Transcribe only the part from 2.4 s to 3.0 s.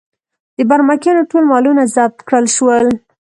شول.